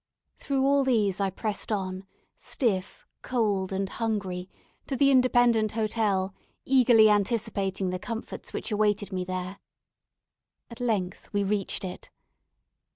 Through 0.39 0.65
all 0.65 0.83
these 0.83 1.19
I 1.19 1.29
pressed 1.29 1.71
on, 1.71 2.05
stiff, 2.35 3.05
cold, 3.21 3.71
and 3.71 3.87
hungry, 3.87 4.49
to 4.87 4.95
the 4.95 5.11
Independent 5.11 5.73
Hotel, 5.73 6.33
eagerly 6.65 7.07
anticipating 7.07 7.91
the 7.91 7.99
comforts 7.99 8.51
which 8.51 8.71
awaited 8.71 9.13
me 9.13 9.23
there. 9.23 9.59
At 10.71 10.79
length 10.79 11.29
we 11.33 11.43
reached 11.43 11.83
it. 11.83 12.09